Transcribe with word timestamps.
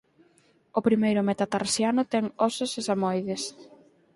O 0.77 0.79
primeiro 0.87 1.25
metatarsiano 1.29 2.01
ten 2.11 2.25
ósos 2.47 2.71
sesamoides. 2.75 3.41